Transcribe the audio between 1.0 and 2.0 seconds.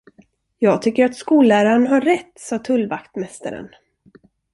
att skollärarn